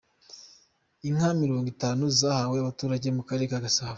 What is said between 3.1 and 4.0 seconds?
mu Karere ka Gasabo